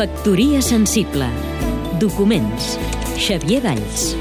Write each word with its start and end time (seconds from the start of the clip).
Factoria 0.00 0.62
sensible. 0.62 1.26
Documents. 2.00 2.78
Xavier 3.20 3.60
Valls. 3.60 4.14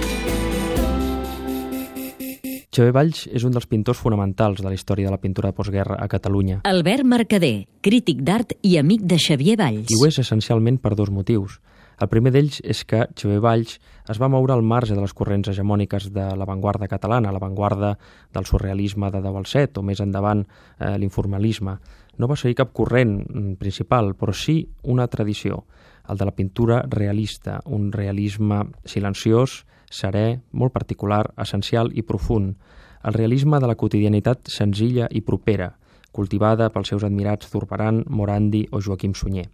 Xavier 2.67 2.91
Valls 2.91 3.21
és 3.31 3.45
un 3.47 3.55
dels 3.55 3.69
pintors 3.71 4.01
fonamentals 4.03 4.59
de 4.59 4.67
la 4.67 4.75
història 4.75 5.07
de 5.07 5.13
la 5.15 5.21
pintura 5.23 5.53
de 5.53 5.55
postguerra 5.55 5.95
a 5.95 6.09
Catalunya. 6.11 6.57
Albert 6.67 7.07
Mercader, 7.07 7.69
crític 7.79 8.25
d'art 8.27 8.57
i 8.59 8.75
amic 8.75 9.05
de 9.07 9.21
Xavier 9.23 9.55
Valls. 9.61 9.87
I 9.87 9.95
ho 9.95 10.03
és 10.09 10.19
essencialment 10.19 10.81
per 10.83 10.97
dos 10.99 11.13
motius. 11.15 11.61
El 11.99 12.11
primer 12.11 12.33
d'ells 12.35 12.59
és 12.59 12.83
que 12.83 13.05
Xavier 13.15 13.39
Valls 13.43 13.77
es 14.11 14.19
va 14.19 14.27
moure 14.27 14.51
al 14.55 14.65
marge 14.67 14.95
de 14.95 14.99
les 14.99 15.15
corrents 15.15 15.47
hegemòniques 15.47 16.09
de 16.11 16.27
l'avantguarda 16.35 16.91
catalana, 16.91 17.31
l'avantguarda 17.31 17.93
del 18.35 18.51
surrealisme 18.51 19.11
de 19.15 19.23
Deu 19.23 19.39
al 19.39 19.47
Set 19.47 19.79
o 19.79 19.83
més 19.83 20.03
endavant 20.03 20.43
eh, 20.43 20.97
l'informalisme. 20.99 21.77
No 22.19 22.27
va 22.27 22.35
seguir 22.35 22.57
cap 22.59 22.73
corrent 22.75 23.15
mm, 23.23 23.55
principal, 23.61 24.13
però 24.19 24.35
sí 24.35 24.61
una 24.83 25.07
tradició, 25.07 25.63
el 26.09 26.17
de 26.19 26.25
la 26.27 26.35
pintura 26.35 26.81
realista, 26.89 27.59
un 27.65 27.91
realisme 27.95 28.65
silenciós, 28.85 29.63
serè, 29.89 30.41
molt 30.51 30.73
particular, 30.75 31.23
essencial 31.39 31.93
i 31.95 32.03
profund, 32.03 32.57
el 33.03 33.15
realisme 33.15 33.59
de 33.59 33.69
la 33.69 33.77
quotidianitat 33.79 34.51
senzilla 34.51 35.07
i 35.15 35.21
propera, 35.23 35.71
cultivada 36.11 36.67
pels 36.73 36.91
seus 36.91 37.05
admirats 37.07 37.47
Zurbaran, 37.47 38.03
Morandi 38.09 38.65
o 38.71 38.81
Joaquim 38.83 39.13
Sunyer. 39.15 39.47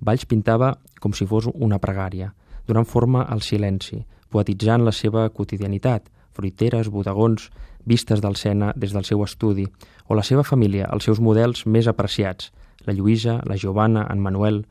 Valls 0.00 0.24
pintava 0.26 0.72
com 1.00 1.12
si 1.12 1.26
fos 1.26 1.50
una 1.52 1.78
pregària, 1.78 2.32
donant 2.66 2.88
forma 2.88 3.26
al 3.28 3.42
silenci, 3.42 4.00
poetitzant 4.32 4.86
la 4.86 4.94
seva 4.96 5.28
quotidianitat, 5.30 6.08
fruiteres, 6.32 6.90
bodegons, 6.90 7.50
vistes 7.84 8.20
del 8.20 8.36
Sena 8.36 8.72
des 8.76 8.92
del 8.92 9.04
seu 9.04 9.22
estudi, 9.24 9.66
o 10.06 10.14
la 10.14 10.24
seva 10.26 10.44
família, 10.44 10.88
els 10.92 11.04
seus 11.04 11.20
models 11.20 11.66
més 11.66 11.88
apreciats, 11.88 12.52
la 12.86 12.94
Lluïsa, 12.94 13.40
la 13.46 13.56
Giovanna, 13.56 14.06
en 14.10 14.20
Manuel... 14.20 14.64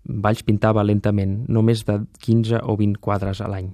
Valls 0.00 0.40
pintava 0.42 0.80
lentament, 0.80 1.42
no 1.52 1.60
més 1.60 1.82
de 1.84 1.98
15 2.24 2.62
o 2.64 2.72
20 2.80 3.02
quadres 3.04 3.42
a 3.44 3.48
l'any. 3.52 3.66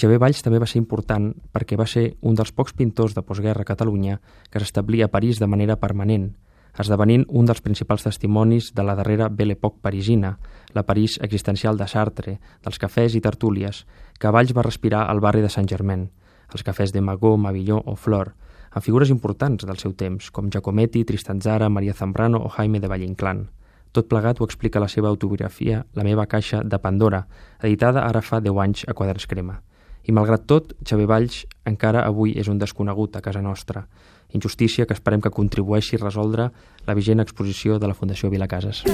Xavier 0.00 0.16
Valls 0.16 0.40
també 0.40 0.56
va 0.62 0.66
ser 0.70 0.78
important 0.80 1.26
perquè 1.52 1.76
va 1.76 1.84
ser 1.84 2.14
un 2.24 2.38
dels 2.38 2.54
pocs 2.56 2.72
pintors 2.72 3.12
de 3.12 3.20
postguerra 3.20 3.66
a 3.66 3.68
Catalunya 3.68 4.16
que 4.48 4.62
s'establia 4.62 5.10
a 5.10 5.12
París 5.12 5.38
de 5.38 5.46
manera 5.46 5.76
permanent, 5.76 6.30
esdevenint 6.78 7.26
un 7.28 7.44
dels 7.44 7.60
principals 7.60 8.06
testimonis 8.06 8.70
de 8.72 8.86
la 8.86 8.94
darrera 8.96 9.28
Belle 9.28 9.58
Époque 9.58 9.82
parisina, 9.82 10.38
la 10.72 10.86
París 10.88 11.18
existencial 11.20 11.76
de 11.76 11.88
Sartre, 11.88 12.38
dels 12.64 12.80
cafès 12.80 13.14
i 13.14 13.20
tertúlies, 13.20 13.84
que 14.18 14.32
Valls 14.32 14.56
va 14.56 14.64
respirar 14.64 15.04
al 15.04 15.20
barri 15.20 15.44
de 15.44 15.52
Saint-Germain, 15.52 16.08
els 16.52 16.64
cafès 16.66 16.92
de 16.92 17.00
Magó, 17.00 17.36
Mavilló 17.36 17.80
o 17.84 17.96
Flor, 17.96 18.34
amb 18.70 18.84
figures 18.84 19.10
importants 19.10 19.66
del 19.66 19.78
seu 19.78 19.94
temps, 19.94 20.30
com 20.30 20.50
Giacometti, 20.50 21.04
Tristan 21.04 21.40
Zara, 21.40 21.68
Maria 21.68 21.94
Zambrano 21.94 22.38
o 22.44 22.48
Jaime 22.48 22.80
de 22.80 22.88
Valle-Inclán. 22.88 23.48
Tot 23.92 24.06
plegat 24.06 24.40
ho 24.40 24.46
explica 24.46 24.78
la 24.78 24.88
seva 24.88 25.08
autobiografia 25.08 25.84
La 25.94 26.04
meva 26.06 26.26
caixa 26.26 26.62
de 26.62 26.78
Pandora, 26.78 27.24
editada 27.60 28.04
ara 28.06 28.22
fa 28.22 28.38
10 28.40 28.62
anys 28.62 28.84
a 28.86 28.94
Quaderns 28.94 29.26
Crema. 29.26 29.58
I 30.06 30.14
malgrat 30.14 30.46
tot, 30.46 30.72
Xavier 30.86 31.08
Valls 31.10 31.42
encara 31.66 32.04
avui 32.06 32.36
és 32.38 32.48
un 32.48 32.58
desconegut 32.58 33.16
a 33.16 33.20
casa 33.20 33.42
nostra. 33.42 33.84
Injustícia 34.32 34.86
que 34.86 34.94
esperem 34.94 35.20
que 35.20 35.34
contribueixi 35.34 35.98
a 35.98 36.04
resoldre 36.04 36.50
la 36.86 36.94
vigent 36.94 37.20
exposició 37.20 37.78
de 37.78 37.90
la 37.90 37.98
Fundació 37.98 38.30
Vilacases. 38.30 38.84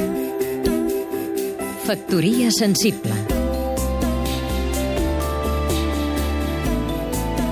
Factoria 1.86 2.50
sensible. 2.50 3.25